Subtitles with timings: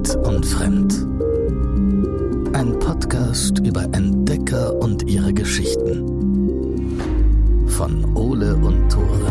[0.00, 0.94] Wild und Fremd.
[2.56, 6.96] Ein Podcast über Entdecker und ihre Geschichten.
[7.68, 9.30] Von Ole und Tore.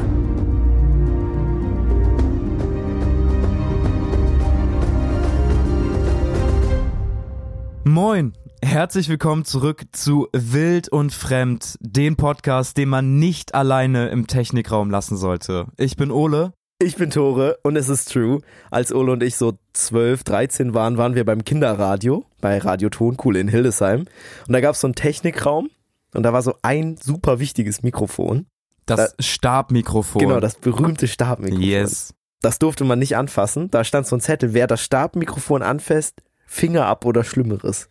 [7.83, 14.27] Moin, herzlich willkommen zurück zu Wild und Fremd, dem Podcast, den man nicht alleine im
[14.27, 15.65] Technikraum lassen sollte.
[15.77, 16.53] Ich bin Ole.
[16.81, 18.39] Ich bin Tore und es ist true.
[18.71, 23.35] Als Ole und ich so 12, 13 waren, waren wir beim Kinderradio bei Radio Tonkuhl
[23.35, 24.05] in Hildesheim.
[24.47, 25.69] Und da gab es so einen Technikraum
[26.13, 28.45] und da war so ein super wichtiges Mikrofon.
[28.85, 30.21] Das da, Stabmikrofon.
[30.21, 31.61] Genau, das berühmte Stabmikrofon.
[31.61, 32.13] Yes.
[32.41, 33.69] Das durfte man nicht anfassen.
[33.69, 37.89] Da stand so ein Zettel, wer das Stabmikrofon anfasst, Finger ab oder Schlimmeres.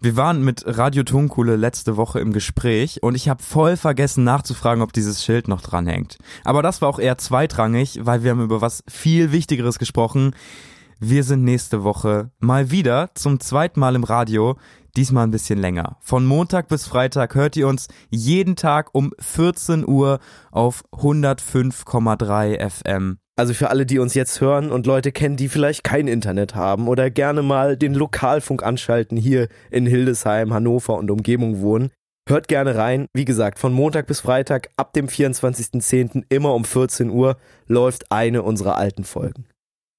[0.00, 4.80] Wir waren mit Radio Tonkuhle letzte Woche im Gespräch und ich habe voll vergessen nachzufragen,
[4.80, 6.18] ob dieses Schild noch dranhängt.
[6.44, 10.36] Aber das war auch eher zweitrangig, weil wir haben über was viel Wichtigeres gesprochen.
[11.00, 14.56] Wir sind nächste Woche mal wieder zum zweiten Mal im Radio,
[14.96, 15.96] diesmal ein bisschen länger.
[16.00, 23.18] Von Montag bis Freitag hört ihr uns jeden Tag um 14 Uhr auf 105,3 FM.
[23.36, 26.88] Also für alle, die uns jetzt hören und Leute kennen, die vielleicht kein Internet haben
[26.88, 31.92] oder gerne mal den Lokalfunk anschalten, hier in Hildesheim, Hannover und Umgebung wohnen,
[32.28, 33.06] hört gerne rein.
[33.14, 36.24] Wie gesagt, von Montag bis Freitag ab dem 24.10.
[36.28, 37.36] immer um 14 Uhr
[37.68, 39.46] läuft eine unserer alten Folgen.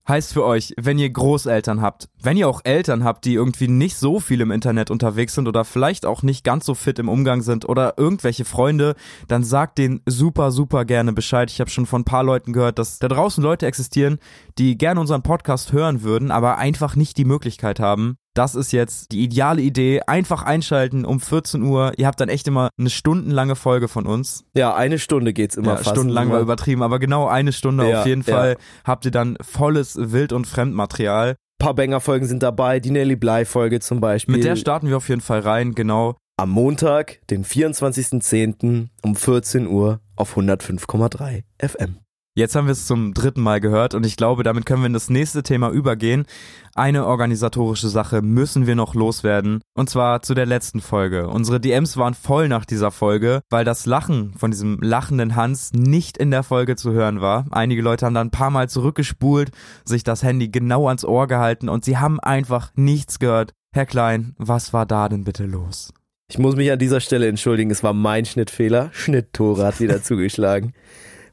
[0.10, 3.96] Heißt für euch, wenn ihr Großeltern habt, wenn ihr auch Eltern habt, die irgendwie nicht
[3.96, 7.44] so viel im Internet unterwegs sind oder vielleicht auch nicht ganz so fit im Umgang
[7.44, 8.96] sind oder irgendwelche Freunde,
[9.28, 11.52] dann sagt denen super, super gerne Bescheid.
[11.52, 14.18] Ich habe schon von ein paar Leuten gehört, dass da draußen Leute existieren,
[14.58, 18.18] die gerne unseren Podcast hören würden, aber einfach nicht die Möglichkeit haben.
[18.36, 20.02] Das ist jetzt die ideale Idee.
[20.08, 21.94] Einfach einschalten um 14 Uhr.
[21.98, 24.46] Ihr habt dann echt immer eine stundenlange Folge von uns.
[24.56, 25.90] Ja, eine Stunde geht's immer ja, fast.
[25.90, 28.34] Stundenlang war übertrieben, aber genau eine Stunde Ja, auf jeden ja.
[28.34, 31.36] Fall habt ihr dann volles Wild- und Fremdmaterial.
[31.60, 34.36] paar Banger-Folgen sind dabei, die Nelly Bly-Folge zum Beispiel.
[34.36, 36.16] Mit der starten wir auf jeden Fall rein, genau.
[36.38, 38.88] Am Montag, den 24.10.
[39.02, 41.98] um 14 Uhr auf 105,3 FM.
[42.40, 44.94] Jetzt haben wir es zum dritten Mal gehört und ich glaube, damit können wir in
[44.94, 46.26] das nächste Thema übergehen.
[46.74, 51.28] Eine organisatorische Sache müssen wir noch loswerden und zwar zu der letzten Folge.
[51.28, 56.18] Unsere DMs waren voll nach dieser Folge, weil das Lachen von diesem lachenden Hans nicht
[56.18, 57.46] in der Folge zu hören war.
[57.52, 59.52] Einige Leute haben dann ein paar Mal zurückgespult,
[59.84, 63.52] sich das Handy genau ans Ohr gehalten und sie haben einfach nichts gehört.
[63.74, 65.94] Herr Klein, was war da denn bitte los?
[66.32, 68.92] Ich muss mich an dieser Stelle entschuldigen, es war mein Schnittfehler.
[68.94, 70.72] Schnitttore hat wieder zugeschlagen.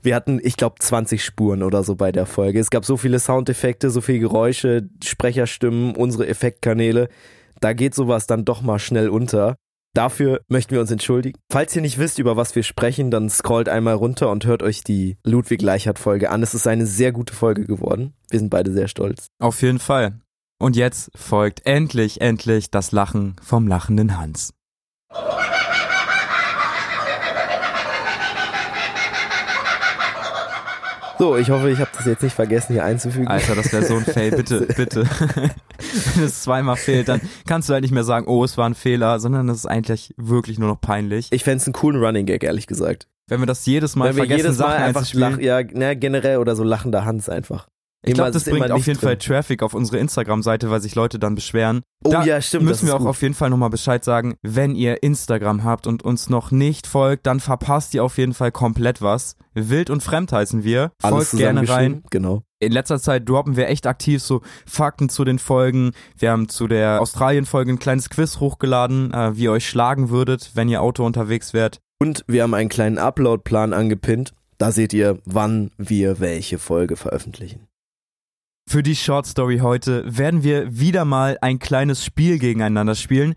[0.06, 2.60] Wir hatten, ich glaube, 20 Spuren oder so bei der Folge.
[2.60, 7.08] Es gab so viele Soundeffekte, so viele Geräusche, Sprecherstimmen, unsere Effektkanäle.
[7.58, 9.56] Da geht sowas dann doch mal schnell unter.
[9.94, 11.36] Dafür möchten wir uns entschuldigen.
[11.50, 14.84] Falls ihr nicht wisst, über was wir sprechen, dann scrollt einmal runter und hört euch
[14.84, 16.40] die Ludwig Leichhardt Folge an.
[16.40, 18.14] Es ist eine sehr gute Folge geworden.
[18.30, 19.26] Wir sind beide sehr stolz.
[19.40, 20.20] Auf jeden Fall.
[20.60, 24.52] Und jetzt folgt endlich, endlich das Lachen vom lachenden Hans.
[31.18, 33.26] So, ich hoffe, ich habe das jetzt nicht vergessen hier einzufügen.
[33.26, 34.32] Alter, das wäre so ein Fail.
[34.32, 35.04] Bitte, bitte.
[36.14, 38.74] Wenn es zweimal fehlt, dann kannst du halt nicht mehr sagen, oh, es war ein
[38.74, 41.28] Fehler, sondern es ist eigentlich wirklich nur noch peinlich.
[41.30, 43.08] Ich fände es einen coolen Running Gag, ehrlich gesagt.
[43.28, 45.94] Wenn wir das jedes Mal Wenn wir vergessen, jedes Mal Sachen einfach lach, ja, na,
[45.94, 47.66] generell oder so lachender Hans einfach.
[48.06, 49.26] Ich glaube, das bringt auf jeden Fall drin.
[49.26, 51.82] Traffic auf unsere Instagram-Seite, weil sich Leute dann beschweren.
[52.04, 52.64] Oh da ja, stimmt.
[52.64, 53.08] müssen wir auch gut.
[53.08, 54.36] auf jeden Fall nochmal Bescheid sagen.
[54.42, 58.52] Wenn ihr Instagram habt und uns noch nicht folgt, dann verpasst ihr auf jeden Fall
[58.52, 59.36] komplett was.
[59.54, 60.92] Wild und fremd heißen wir.
[61.02, 62.04] Alles Folgt gerne rein.
[62.10, 62.42] Genau.
[62.60, 65.90] In letzter Zeit droppen wir echt aktiv so Fakten zu den Folgen.
[66.16, 70.52] Wir haben zu der Australien-Folge ein kleines Quiz hochgeladen, äh, wie ihr euch schlagen würdet,
[70.54, 71.80] wenn ihr Auto unterwegs wärt.
[71.98, 74.32] Und wir haben einen kleinen Upload-Plan angepinnt.
[74.58, 77.66] Da seht ihr, wann wir welche Folge veröffentlichen.
[78.68, 83.36] Für die Short Story heute werden wir wieder mal ein kleines Spiel gegeneinander spielen.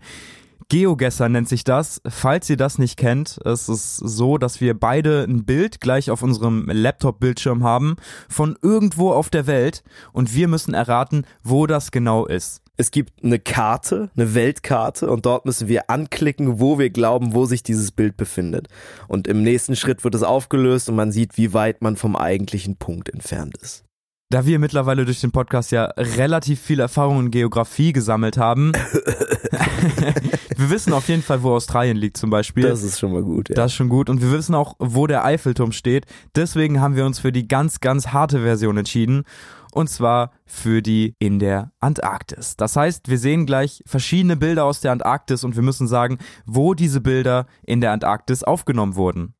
[0.68, 2.02] GeoGuessr nennt sich das.
[2.06, 6.22] Falls ihr das nicht kennt, es ist so, dass wir beide ein Bild gleich auf
[6.22, 7.94] unserem Laptop-Bildschirm haben
[8.28, 12.60] von irgendwo auf der Welt und wir müssen erraten, wo das genau ist.
[12.76, 17.46] Es gibt eine Karte, eine Weltkarte und dort müssen wir anklicken, wo wir glauben, wo
[17.46, 18.66] sich dieses Bild befindet.
[19.06, 22.76] Und im nächsten Schritt wird es aufgelöst und man sieht, wie weit man vom eigentlichen
[22.76, 23.84] Punkt entfernt ist.
[24.32, 28.70] Da wir mittlerweile durch den Podcast ja relativ viel Erfahrung in Geografie gesammelt haben,
[30.56, 32.62] wir wissen auf jeden Fall, wo Australien liegt zum Beispiel.
[32.62, 33.48] Das ist schon mal gut.
[33.48, 33.56] Ja.
[33.56, 34.08] Das ist schon gut.
[34.08, 36.06] Und wir wissen auch, wo der Eiffelturm steht.
[36.36, 39.24] Deswegen haben wir uns für die ganz, ganz harte Version entschieden.
[39.72, 42.56] Und zwar für die in der Antarktis.
[42.56, 46.74] Das heißt, wir sehen gleich verschiedene Bilder aus der Antarktis und wir müssen sagen, wo
[46.74, 49.34] diese Bilder in der Antarktis aufgenommen wurden.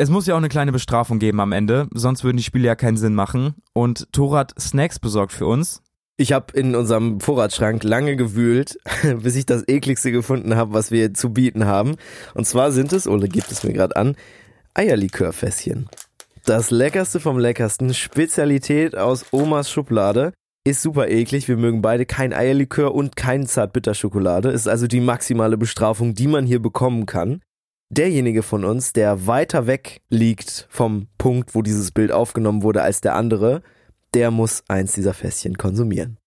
[0.00, 2.76] Es muss ja auch eine kleine Bestrafung geben am Ende, sonst würden die Spiele ja
[2.76, 3.54] keinen Sinn machen.
[3.72, 5.82] Und Thor hat Snacks besorgt für uns.
[6.16, 8.78] Ich habe in unserem Vorratsschrank lange gewühlt,
[9.20, 11.96] bis ich das ekligste gefunden habe, was wir zu bieten haben.
[12.34, 14.14] Und zwar sind es, oder gibt es mir gerade an,
[14.74, 15.88] Eierlikörfässchen.
[16.44, 20.32] Das leckerste vom leckersten, Spezialität aus Omas Schublade.
[20.62, 21.48] Ist super eklig.
[21.48, 24.50] Wir mögen beide kein Eierlikör und kein Zartbitterschokolade.
[24.50, 27.40] Ist also die maximale Bestrafung, die man hier bekommen kann.
[27.90, 33.00] Derjenige von uns, der weiter weg liegt vom Punkt, wo dieses Bild aufgenommen wurde, als
[33.00, 33.62] der andere,
[34.14, 36.18] der muss eins dieser Fässchen konsumieren.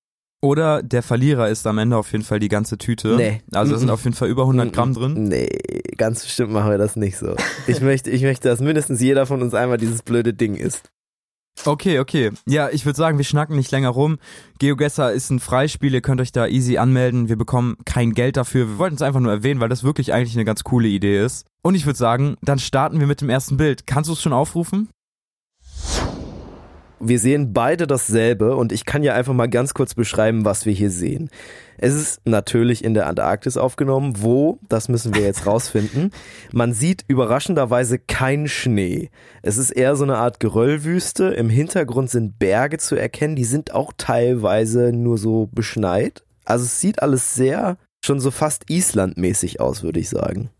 [0.42, 3.16] Oder der Verlierer ist am Ende auf jeden Fall die ganze Tüte.
[3.16, 3.42] Nee.
[3.54, 5.25] Also sind auf jeden Fall über 100 Gramm drin.
[5.25, 5.50] Nee,
[5.98, 7.36] ganz bestimmt machen wir das nicht so.
[7.68, 10.90] Ich möchte, ich möchte, dass mindestens jeder von uns einmal dieses blöde Ding isst.
[11.65, 12.31] Okay, okay.
[12.48, 14.18] Ja, ich würde sagen, wir schnacken nicht länger rum.
[14.59, 17.30] GeoGuessr ist ein Freispiel, ihr könnt euch da easy anmelden.
[17.30, 18.68] Wir bekommen kein Geld dafür.
[18.68, 21.45] Wir wollten es einfach nur erwähnen, weil das wirklich eigentlich eine ganz coole Idee ist.
[21.62, 23.86] Und ich würde sagen, dann starten wir mit dem ersten Bild.
[23.86, 24.89] Kannst du es schon aufrufen?
[27.03, 30.74] Wir sehen beide dasselbe und ich kann ja einfach mal ganz kurz beschreiben, was wir
[30.74, 31.31] hier sehen.
[31.77, 36.12] Es ist natürlich in der Antarktis aufgenommen, wo, das müssen wir jetzt rausfinden.
[36.51, 39.09] Man sieht überraschenderweise keinen Schnee.
[39.42, 41.30] Es ist eher so eine Art Geröllwüste.
[41.30, 46.24] Im Hintergrund sind Berge zu erkennen, die sind auch teilweise nur so beschneit.
[46.45, 50.51] Also es sieht alles sehr schon so fast Islandmäßig aus, würde ich sagen.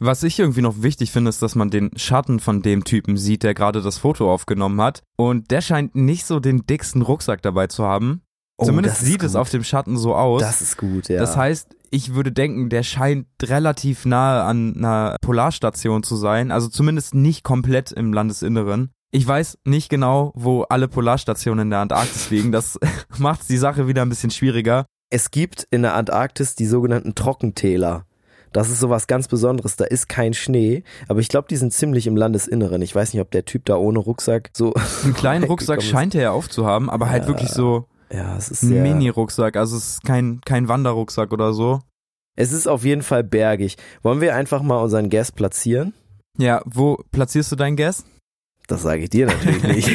[0.00, 3.42] Was ich irgendwie noch wichtig finde, ist, dass man den Schatten von dem Typen sieht,
[3.42, 5.02] der gerade das Foto aufgenommen hat.
[5.16, 8.22] Und der scheint nicht so den dicksten Rucksack dabei zu haben.
[8.58, 9.40] Oh, Zumindest sieht es gut.
[9.40, 10.40] auf dem Schatten so aus.
[10.40, 11.18] Das ist gut, ja.
[11.18, 16.68] Das heißt, ich würde denken, der scheint relativ nahe an einer Polarstation zu sein, also
[16.68, 18.90] zumindest nicht komplett im Landesinneren.
[19.10, 22.52] Ich weiß nicht genau, wo alle Polarstationen in der Antarktis liegen.
[22.52, 22.78] Das
[23.18, 24.86] macht die Sache wieder ein bisschen schwieriger.
[25.10, 28.04] Es gibt in der Antarktis die sogenannten Trockentäler.
[28.52, 29.76] Das ist sowas ganz Besonderes.
[29.76, 32.80] Da ist kein Schnee, aber ich glaube, die sind ziemlich im Landesinneren.
[32.82, 34.74] Ich weiß nicht, ob der Typ da ohne Rucksack so.
[35.04, 37.28] Einen kleinen Rucksack scheint er ja aufzuhaben, aber halt Ja.
[37.28, 38.82] wirklich so Ja, es ist ein.
[38.82, 39.56] Mini-Rucksack.
[39.56, 41.80] Also es ist kein, kein Wanderrucksack oder so.
[42.36, 43.76] Es ist auf jeden Fall bergig.
[44.02, 45.92] Wollen wir einfach mal unseren Guest platzieren?
[46.38, 48.04] Ja, wo platzierst du deinen Guess?
[48.68, 49.90] Das sage ich dir natürlich nicht.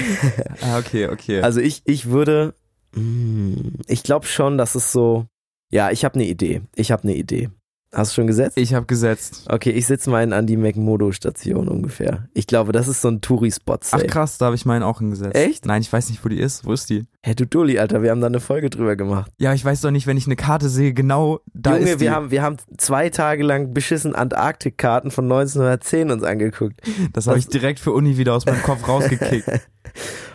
[0.62, 1.42] Ah, okay, okay.
[1.42, 2.54] also ich, ich würde.
[2.96, 5.26] mm, Ich glaube schon, dass es so.
[5.72, 6.62] Ja, ich habe eine Idee.
[6.76, 7.50] Ich habe eine Idee.
[7.94, 8.58] Hast du schon gesetzt?
[8.58, 9.46] ich habe gesetzt.
[9.50, 12.28] Okay, ich sitze mal in Andy McModo Station ungefähr.
[12.34, 13.78] Ich glaube, das ist so ein Touri-Spot.
[13.92, 15.36] Ach krass, da habe ich meinen auch hingesetzt.
[15.36, 15.66] Echt?
[15.66, 16.66] Nein, ich weiß nicht, wo die ist.
[16.66, 17.04] Wo ist die?
[17.22, 19.32] Hey, du Dulli, Alter, wir haben da eine Folge drüber gemacht.
[19.38, 22.06] Ja, ich weiß doch nicht, wenn ich eine Karte sehe, genau da Junge, ist die.
[22.06, 26.82] wir haben, wir haben zwei Tage lang beschissen Antarktikkarten von 1910 uns angeguckt.
[27.14, 29.48] das habe ich direkt für Uni wieder aus meinem Kopf rausgekickt.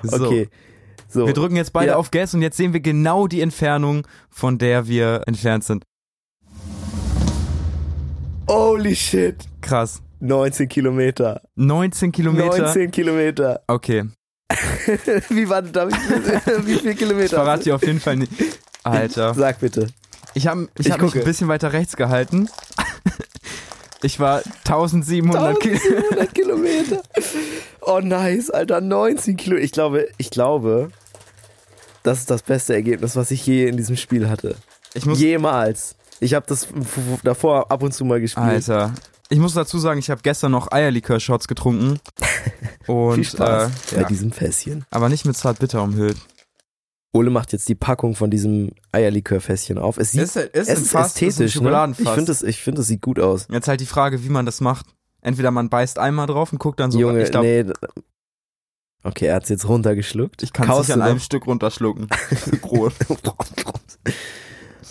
[0.03, 0.25] So.
[0.27, 0.49] Okay.
[1.11, 1.27] So.
[1.27, 1.97] Wir drücken jetzt beide Ja.
[1.97, 5.85] auf Gas und jetzt sehen wir genau die Entfernung, von der wir entfernt sind.
[8.49, 9.37] Holy shit.
[9.61, 10.01] Krass.
[10.21, 11.41] 19 Kilometer.
[11.57, 12.59] 19 Kilometer.
[12.59, 13.61] 19 Kilometer.
[13.67, 14.05] Okay.
[15.29, 15.89] Wie war da?
[15.89, 17.37] Wie, wie viel Ich Kilometer?
[17.37, 18.33] verrate dir auf jeden Fall nicht.
[18.83, 19.35] Alter.
[19.35, 19.89] Sag bitte.
[20.35, 22.49] Ich habe ich Ich hab mich ein bisschen weiter rechts gehalten.
[24.01, 25.89] Ich war 1700 Kilometer.
[25.89, 27.03] 1700 Kilometer.
[27.81, 29.57] Oh nice, Alter, 19 Kilo.
[29.57, 30.91] Ich glaube, ich glaube,
[32.05, 34.55] das ist das beste Ergebnis, was ich je in diesem Spiel hatte.
[34.95, 35.97] Ich muss, Jemals.
[36.21, 36.67] Ich habe das
[37.23, 38.47] davor ab und zu mal gespielt.
[38.47, 38.93] Alter.
[39.31, 42.01] Ich muss dazu sagen, ich habe gestern noch Eierlikör-Shots getrunken.
[42.87, 44.87] Und, Viel Spaß Äh, bei ja, diesem Fässchen.
[44.91, 46.17] aber nicht mit Zartbitter umhüllt.
[47.13, 49.99] Ole macht jetzt die Packung von diesem Eierlikörfässchen auf.
[49.99, 51.39] Es sieht Ist, ist, es ist ästhetisch.
[51.39, 51.49] ne?
[51.51, 52.07] Schokoladenfass.
[52.07, 53.47] Ich finde es ich finde, es sieht gut aus.
[53.51, 54.87] Jetzt halt die Frage, wie man das macht.
[55.21, 56.99] Entweder man beißt einmal drauf und guckt dann so.
[56.99, 57.73] Junge, ich glaube, nee.
[59.03, 60.43] Okay, er hat's jetzt runtergeschluckt.
[60.43, 61.19] ich kann es nicht an einem?
[61.21, 62.09] Stück runterschlucken.
[62.63, 62.93] Groß.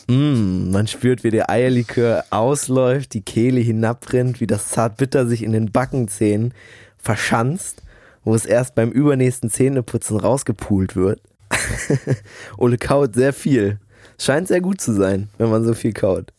[0.08, 5.52] Mm, man spürt, wie der Eierlikör ausläuft, die Kehle hinabrinnt, wie das Zartbitter sich in
[5.52, 6.54] den Backenzähnen
[6.98, 7.84] verschanzt,
[8.24, 11.22] wo es erst beim übernächsten Zähneputzen rausgepult wird.
[12.58, 13.80] Ole kaut sehr viel.
[14.18, 16.34] Scheint sehr gut zu sein, wenn man so viel kaut.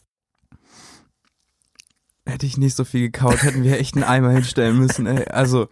[2.27, 5.07] Hätte ich nicht so viel gekaut, hätten wir echt einen Eimer hinstellen müssen.
[5.07, 5.29] Ey.
[5.29, 5.69] Also,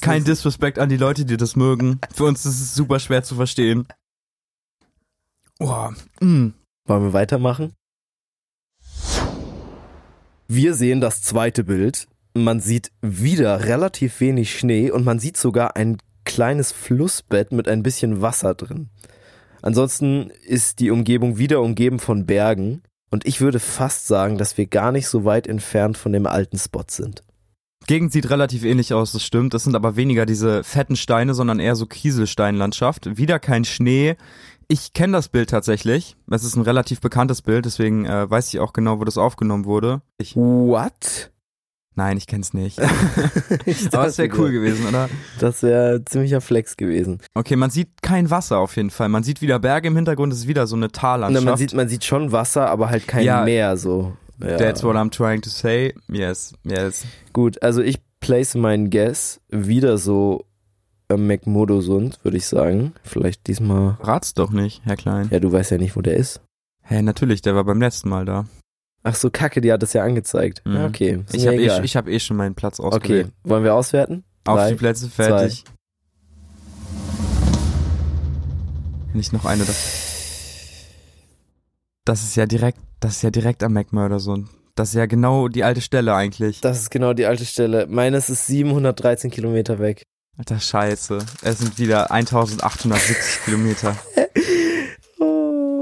[0.00, 2.00] kein Disrespect an die Leute, die das mögen.
[2.12, 3.86] Für uns ist es super schwer zu verstehen.
[5.58, 5.94] Boah.
[6.20, 6.48] Mm.
[6.86, 7.72] Wollen wir weitermachen?
[10.46, 12.06] Wir sehen das zweite Bild.
[12.34, 17.82] Man sieht wieder relativ wenig Schnee und man sieht sogar ein kleines Flussbett mit ein
[17.82, 18.90] bisschen Wasser drin.
[19.62, 24.66] Ansonsten ist die Umgebung wieder umgeben von Bergen und ich würde fast sagen, dass wir
[24.66, 27.22] gar nicht so weit entfernt von dem alten Spot sind.
[27.86, 29.54] Gegend sieht relativ ähnlich aus, das stimmt.
[29.54, 33.16] Das sind aber weniger diese fetten Steine, sondern eher so Kieselsteinlandschaft.
[33.16, 34.16] Wieder kein Schnee.
[34.68, 36.16] Ich kenne das Bild tatsächlich.
[36.30, 39.64] Es ist ein relativ bekanntes Bild, deswegen äh, weiß ich auch genau, wo das aufgenommen
[39.64, 40.02] wurde.
[40.18, 41.30] Ich, What?
[41.94, 42.78] Nein, ich kenn's nicht.
[43.64, 45.08] Ich Aber es wäre cool gewesen, oder?
[45.38, 47.20] Das wäre ziemlicher Flex gewesen.
[47.34, 49.08] Okay, man sieht kein Wasser auf jeden Fall.
[49.08, 51.44] Man sieht wieder Berge im Hintergrund, es ist wieder so eine Tallandschaft.
[51.44, 53.44] man sieht, man sieht schon Wasser, aber halt kein Ja.
[53.44, 54.16] Meer so.
[54.40, 54.58] Ja.
[54.58, 55.94] That's what I'm trying to say.
[56.08, 57.06] Yes, yes.
[57.32, 60.44] Gut, also ich place meinen Guess wieder so
[61.08, 62.92] McModosund, würde ich sagen.
[63.02, 63.96] Vielleicht diesmal.
[64.00, 65.28] Rat's doch nicht, Herr Klein.
[65.30, 66.40] Ja, du weißt ja nicht, wo der ist.
[66.82, 68.46] Hä, natürlich, der war beim letzten Mal da.
[69.04, 70.62] Ach so, Kacke, die hat das ja angezeigt.
[70.64, 70.74] Mhm.
[70.74, 71.24] Ja, okay.
[71.26, 73.32] Ist Ich habe eh, ich hab eh schon meinen Platz okay, ausgewählt.
[73.44, 74.24] wollen wir auswerten?
[74.44, 75.64] Auf Drei, die Plätze, fertig.
[79.14, 79.64] Nicht noch eine.
[79.64, 80.86] Das,
[82.04, 84.48] das ist ja direkt, das ist ja direkt am McMurderson.
[84.74, 86.60] Das ist ja genau die alte Stelle eigentlich.
[86.60, 87.86] Das ist genau die alte Stelle.
[87.88, 90.04] Meines ist 713 Kilometer weg.
[90.38, 91.18] Alter Scheiße.
[91.42, 93.96] Es sind wieder 1870 Kilometer.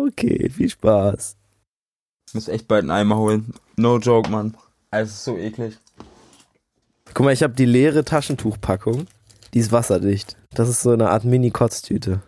[0.06, 1.36] Okay, viel Spaß.
[2.28, 3.52] Ich muss echt bald einen Eimer holen.
[3.76, 4.56] No joke, Mann.
[4.90, 5.78] Es ist so eklig.
[7.12, 9.06] Guck mal, ich habe die leere Taschentuchpackung.
[9.54, 10.36] Die ist wasserdicht.
[10.52, 12.22] Das ist so eine Art Mini-Kotztüte.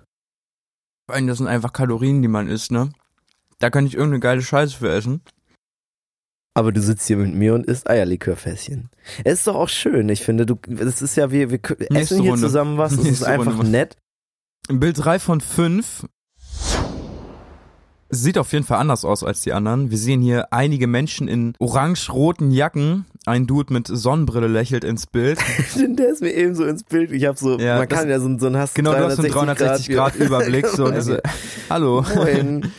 [1.06, 2.90] Vor allem, das sind einfach Kalorien, die man isst, ne?
[3.60, 5.22] Da kann ich irgendeine geile Scheiße für essen.
[6.56, 8.88] Aber du sitzt hier mit mir und isst Eierlikörfässchen.
[9.24, 10.08] Es ist doch auch schön.
[10.08, 12.46] Ich finde, du, das ist ja, wir, wir k- Nächste essen hier Runde.
[12.46, 12.92] zusammen was.
[12.92, 13.70] Es ist einfach Runde.
[13.70, 13.96] nett.
[14.70, 16.06] Bild 3 von 5
[18.08, 19.90] sieht auf jeden Fall anders aus als die anderen.
[19.90, 23.04] Wir sehen hier einige Menschen in orange-roten Jacken.
[23.26, 25.38] Ein Dude mit Sonnenbrille lächelt ins Bild.
[25.76, 27.10] Der ist mir eben so ins Bild.
[27.12, 29.16] Ich habe so, Ja, man das- kann ja so, so einen hast Genau, du hast
[29.16, 30.66] so einen 360 Grad, Überblick.
[30.68, 31.18] So, also,
[31.70, 32.02] hallo.
[32.14, 32.72] Moin.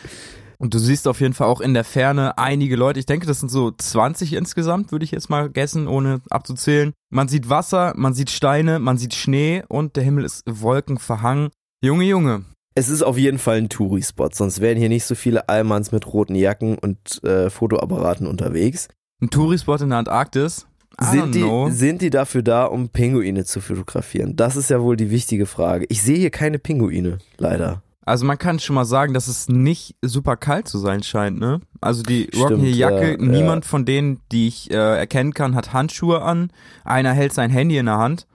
[0.58, 3.00] Und du siehst auf jeden Fall auch in der Ferne einige Leute.
[3.00, 6.94] Ich denke, das sind so 20 insgesamt, würde ich jetzt mal guessen, ohne abzuzählen.
[7.12, 11.50] Man sieht Wasser, man sieht Steine, man sieht Schnee und der Himmel ist wolkenverhangen.
[11.84, 12.46] Junge, Junge.
[12.74, 16.06] Es ist auf jeden Fall ein Touri-Spot, sonst wären hier nicht so viele Allmanns mit
[16.12, 18.88] roten Jacken und äh, Fotoapparaten unterwegs.
[19.22, 20.68] Ein Tourispot in der Antarktis.
[21.00, 21.70] I Sind die, know.
[21.70, 24.36] sind die dafür da, um Pinguine zu fotografieren?
[24.36, 25.86] Das ist ja wohl die wichtige Frage.
[25.90, 27.84] Ich sehe hier keine Pinguine, leider.
[28.08, 31.60] Also man kann schon mal sagen, dass es nicht super kalt zu sein scheint, ne?
[31.82, 35.74] Also die rocken hier Jacke, ja, niemand von denen, die ich äh, erkennen kann, hat
[35.74, 36.52] Handschuhe an.
[36.86, 38.26] Einer hält sein Handy in der Hand.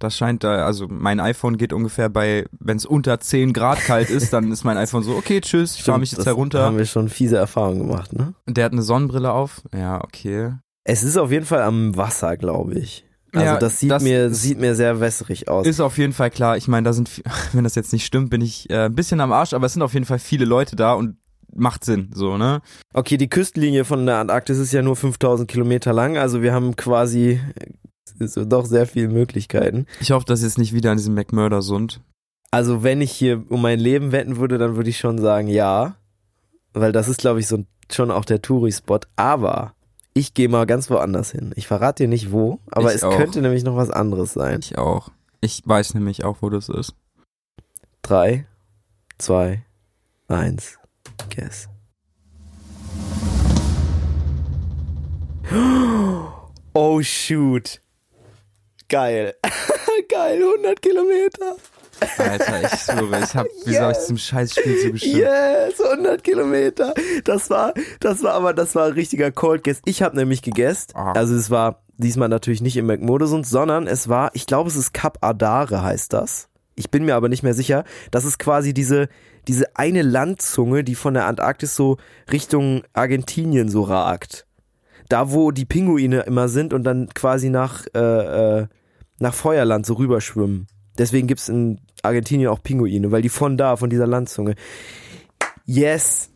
[0.00, 4.10] Das scheint da, also mein iPhone geht ungefähr bei, wenn es unter 10 Grad kalt
[4.10, 6.64] ist, dann ist mein iPhone so, okay, tschüss, ich fahre mich jetzt das herunter.
[6.64, 8.34] haben wir schon fiese Erfahrungen gemacht, ne?
[8.48, 9.62] Der hat eine Sonnenbrille auf.
[9.72, 10.54] Ja, okay.
[10.82, 13.04] Es ist auf jeden Fall am Wasser, glaube ich.
[13.32, 15.66] Also Ja, das sieht das mir sieht mir sehr wässrig aus.
[15.66, 16.56] Ist auf jeden Fall klar.
[16.56, 17.22] Ich meine, da sind,
[17.52, 19.82] wenn das jetzt nicht stimmt, bin ich äh, ein bisschen am Arsch, aber es sind
[19.82, 21.16] auf jeden Fall viele Leute da und
[21.52, 22.62] macht Sinn, so, ne?
[22.94, 26.76] Okay, die Küstenlinie von der Antarktis ist ja nur 5000 Kilometer lang, also wir haben
[26.76, 27.40] quasi
[28.20, 29.86] äh, so doch sehr viele Möglichkeiten.
[30.00, 32.00] Ich hoffe, dass jetzt nicht wieder an diesem McMurder-Sund.
[32.52, 35.96] Also wenn ich hier um mein Leben wetten würde, dann würde ich schon sagen ja,
[36.72, 39.74] weil das ist glaube ich so schon auch der Touri-Spot, aber
[40.14, 41.52] ich gehe mal ganz woanders hin.
[41.56, 43.16] Ich verrate dir nicht wo, aber Ich es auch.
[43.16, 44.58] könnte nämlich noch was anderes sein.
[44.60, 45.10] Ich auch.
[45.40, 46.94] Ich weiß nämlich auch, wo das ist.
[48.02, 48.46] Drei,
[49.18, 49.64] zwei,
[50.28, 50.78] eins,
[51.34, 51.68] guess.
[56.72, 57.80] Oh shoot.
[58.88, 59.34] Geil.
[60.08, 61.56] Geil, 100 Kilometer.
[62.18, 65.16] Alter, ich schwöre, ich hab, wieso hab ich diesem Scheißspiel so gestimmt?
[65.16, 66.94] Yes, 100 Kilometer.
[67.24, 69.80] Das war, das war aber, das war ein richtiger Cold Guess.
[69.84, 70.92] Ich habe nämlich gegessen.
[70.94, 71.12] Ah.
[71.12, 74.92] Also es war diesmal natürlich nicht im McModesund, sondern es war, ich glaube, es ist
[74.92, 76.48] Cap Adare heißt das.
[76.74, 77.84] Ich bin mir aber nicht mehr sicher.
[78.10, 79.08] Das ist quasi diese,
[79.48, 81.98] diese eine Landzunge, die von der Antarktis so
[82.32, 84.46] Richtung Argentinien so ragt.
[85.08, 88.66] Da, wo die Pinguine immer sind und dann quasi nach, äh, äh,
[89.18, 90.68] nach Feuerland so rüberschwimmen.
[91.00, 94.54] Deswegen gibt's in Argentinien auch Pinguine, weil die von da, von dieser Landzunge.
[95.64, 96.28] Yes.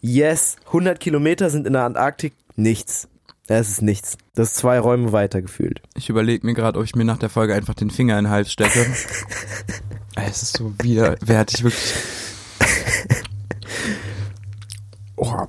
[0.00, 0.56] Yes.
[0.66, 3.08] 100 Kilometer sind in der Antarktik nichts.
[3.48, 4.16] Das ist nichts.
[4.34, 5.80] Das ist zwei Räume weiter gefühlt.
[5.96, 8.30] Ich überlege mir gerade, ob ich mir nach der Folge einfach den Finger in den
[8.30, 8.86] Hals stecke.
[10.16, 11.94] es ist so widerwärtig, wirklich.
[15.16, 15.46] Oh,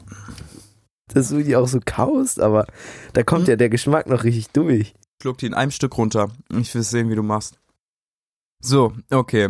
[1.07, 2.67] Das ist wirklich auch so kaust, aber
[3.13, 3.49] da kommt Mhm.
[3.49, 4.93] ja der Geschmack noch richtig durch.
[5.21, 6.29] schluck die in einem Stück runter.
[6.59, 7.57] Ich will sehen, wie du machst.
[8.59, 9.49] So, okay.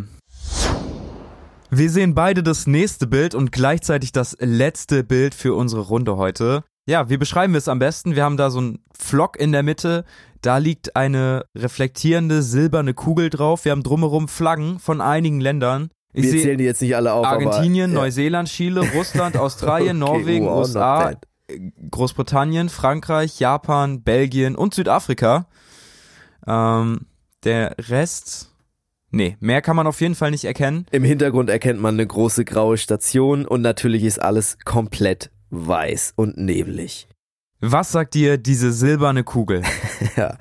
[1.70, 6.64] Wir sehen beide das nächste Bild und gleichzeitig das letzte Bild für unsere Runde heute.
[6.88, 8.16] Ja, wie beschreiben wir es am besten?
[8.16, 10.06] Wir haben da so einen Flock in der Mitte.
[10.42, 13.66] Da liegt eine reflektierende silberne Kugel drauf.
[13.66, 15.90] Wir haben drumherum Flaggen von einigen Ländern.
[16.14, 17.26] Ich Wir zählen die jetzt nicht alle auf.
[17.26, 21.14] Argentinien, aber, Neuseeland, Chile, Russland, Australien, Okay, Norwegen, wow, USA.
[21.92, 25.48] Großbritannien, Frankreich, Japan, Belgien und Südafrika.
[26.46, 27.08] Ähm,
[27.44, 28.52] der Rest,
[29.12, 30.86] nee, mehr kann man auf jeden Fall nicht erkennen.
[30.92, 36.38] Im Hintergrund erkennt man eine große graue Station und natürlich ist alles komplett weiß und
[36.38, 37.08] neblig.
[37.60, 39.64] Was sagt dir diese silberne Kugel?
[40.16, 40.38] ja.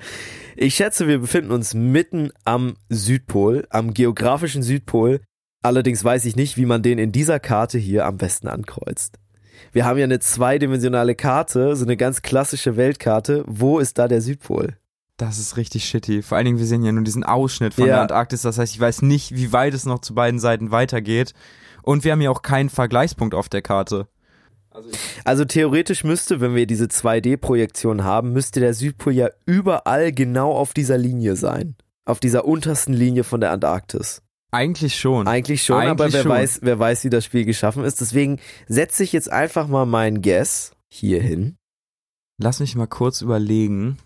[0.55, 5.21] Ich schätze, wir befinden uns mitten am Südpol, am geografischen Südpol.
[5.63, 9.19] Allerdings weiß ich nicht, wie man den in dieser Karte hier am besten ankreuzt.
[9.71, 13.43] Wir haben ja eine zweidimensionale Karte, so eine ganz klassische Weltkarte.
[13.47, 14.77] Wo ist da der Südpol?
[15.17, 16.21] Das ist richtig shitty.
[16.21, 17.93] Vor allen Dingen, wir sehen ja nur diesen Ausschnitt von Ja.
[17.95, 18.43] der Antarktis.
[18.43, 21.33] Das heißt, ich weiß nicht, wie weit es noch zu beiden Seiten weitergeht.
[21.81, 24.07] Und wir haben ja auch keinen Vergleichspunkt auf der Karte.
[25.23, 30.73] Also theoretisch müsste, wenn wir diese 2D-Projektion haben, müsste der Südpol ja überall genau auf
[30.73, 31.75] dieser Linie sein.
[32.05, 34.21] Auf dieser untersten Linie von der Antarktis.
[34.51, 35.27] Eigentlich schon.
[35.27, 36.31] Eigentlich schon, aber Eigentlich wer schon.
[36.31, 38.01] weiß, wer weiß, wie das Spiel geschaffen ist.
[38.01, 41.57] Deswegen setze ich jetzt einfach mal meinen Guess hier hin.
[42.37, 43.97] Lass mich mal kurz überlegen.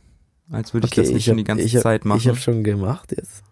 [0.51, 2.19] Als würde ich Okay, das nicht ich schon die ganze hab- Zeit machen.
[2.19, 3.43] Ich habe schon gemacht jetzt.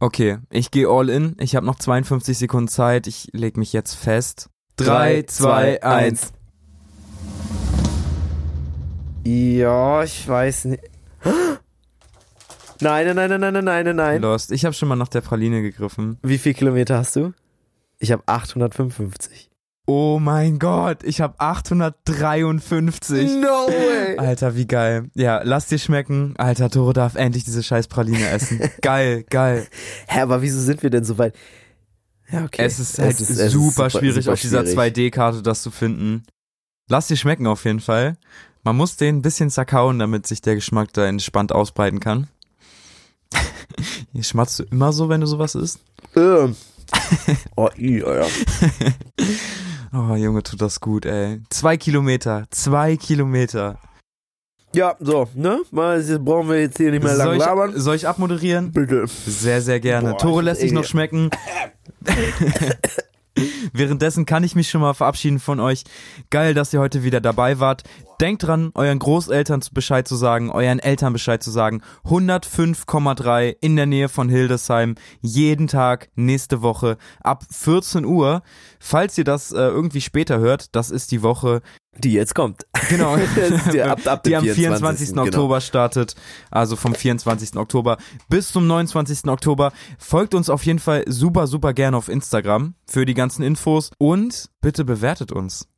[0.00, 1.36] Okay, ich gehe all in.
[1.38, 3.06] Ich habe noch 52 Sekunden Zeit.
[3.06, 4.48] Ich leg mich jetzt fest.
[4.76, 6.32] 3, 2, 1.
[9.24, 10.82] Ja, ich weiß nicht.
[12.80, 14.22] Nein, nein, nein, nein, nein, nein, nein, nein.
[14.22, 14.52] Lost.
[14.52, 16.18] Ich habe schon mal nach der Praline gegriffen.
[16.22, 17.32] Wie viel Kilometer hast du?
[17.98, 19.50] Ich habe 855.
[19.86, 23.32] Oh mein Gott, ich habe 853.
[23.32, 24.16] No way!
[24.16, 25.10] Alter, wie geil.
[25.14, 26.34] Ja, lass dir schmecken.
[26.38, 28.62] Alter, Toro darf endlich diese scheiß Praline essen.
[28.80, 29.66] geil, geil.
[30.06, 31.34] Hä, aber wieso sind wir denn so weit?
[32.30, 32.64] Ja, okay.
[32.64, 34.96] Es ist halt es ist super, schwierig, super auf dieser schwierig.
[34.96, 36.22] 2D-Karte das zu finden.
[36.88, 38.16] Lass dir schmecken auf jeden Fall.
[38.62, 42.28] Man muss den ein bisschen zerkauen, damit sich der Geschmack da entspannt ausbreiten kann.
[44.22, 45.80] Schmatzt du immer so, wenn du sowas isst?
[46.16, 46.56] Ähm.
[47.56, 48.26] oh, i, ja.
[49.96, 51.40] Oh, Junge, tut das gut, ey.
[51.50, 52.46] Zwei Kilometer.
[52.50, 53.78] Zwei Kilometer.
[54.74, 55.60] ja, so, ne?
[55.70, 57.72] Mal, jetzt brauchen wir jetzt hier nicht mehr Soll lang labern.
[57.76, 58.72] ich, soll ich abmoderieren?
[58.72, 59.04] Bitte.
[59.06, 60.10] Sehr, sehr gerne.
[60.10, 61.30] Boah, Tore lässt sich noch schmecken.
[63.72, 65.84] Währenddessen kann ich mich schon mal verabschieden von euch.
[66.30, 67.82] Geil, dass ihr heute wieder dabei wart.
[68.20, 71.82] Denkt dran, euren Großeltern Bescheid zu sagen, euren Eltern Bescheid zu sagen.
[72.04, 74.94] 105,3 in der Nähe von Hildesheim.
[75.20, 78.42] Jeden Tag, nächste Woche ab 14 Uhr.
[78.78, 81.60] Falls ihr das äh, irgendwie später hört, das ist die Woche,
[81.98, 82.66] Die jetzt kommt.
[82.88, 83.16] Genau.
[83.34, 85.10] Das die, ab, ab die am 24.
[85.10, 85.22] genau.
[85.22, 86.14] Oktober startet.
[86.50, 87.56] Also vom 24.
[87.56, 89.26] Oktober bis zum 29.
[89.28, 89.72] Oktober.
[89.98, 94.50] Folgt uns auf jeden Fall super, super gerne auf Instagram für die ganzen Infos und
[94.60, 95.68] bitte bewertet uns.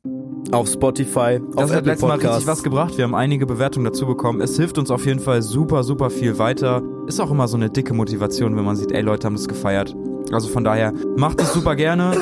[0.51, 2.37] Auf Spotify, Das auf hat Apple letztes Mal Podcasts.
[2.37, 2.97] richtig was gebracht.
[2.97, 4.39] Wir haben einige Bewertungen dazu bekommen.
[4.41, 6.81] Es hilft uns auf jeden Fall super, super viel weiter.
[7.07, 9.95] Ist auch immer so eine dicke Motivation, wenn man sieht, ey, Leute haben das gefeiert.
[10.31, 12.15] Also von daher, macht es super gerne.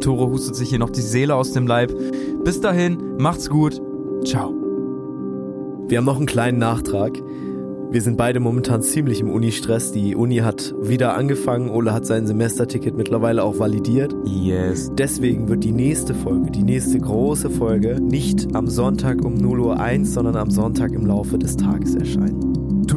[0.00, 1.92] Toro hustet sich hier noch die Seele aus dem Leib.
[2.44, 3.80] Bis dahin, macht's gut.
[4.24, 4.54] Ciao.
[5.88, 7.18] Wir haben noch einen kleinen Nachtrag.
[7.90, 9.92] Wir sind beide momentan ziemlich im Uni-Stress.
[9.92, 11.68] Die Uni hat wieder angefangen.
[11.68, 14.14] Ole hat sein Semesterticket mittlerweile auch validiert.
[14.24, 14.90] Yes.
[14.96, 19.78] Deswegen wird die nächste Folge, die nächste große Folge, nicht am Sonntag um 0 Uhr
[19.78, 22.51] 1, sondern am Sonntag im Laufe des Tages erscheinen.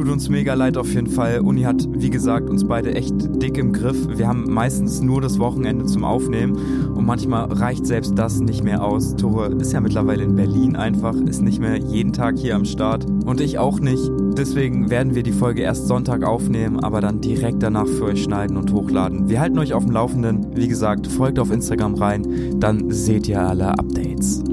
[0.06, 1.40] Tut uns mega leid auf jeden Fall.
[1.40, 3.96] Uni hat, wie gesagt, uns beide echt dick im Griff.
[4.16, 8.84] Wir haben meistens nur das Wochenende zum Aufnehmen und manchmal reicht selbst das nicht mehr
[8.84, 9.16] aus.
[9.16, 13.04] Tore ist ja mittlerweile in Berlin einfach, ist nicht mehr jeden Tag hier am Start
[13.24, 14.08] und ich auch nicht.
[14.38, 18.56] Deswegen werden wir die Folge erst Sonntag aufnehmen, aber dann direkt danach für euch schneiden
[18.56, 19.28] und hochladen.
[19.28, 20.56] Wir halten euch auf dem Laufenden.
[20.56, 24.44] Wie gesagt, folgt auf Instagram rein, dann seht ihr alle Updates.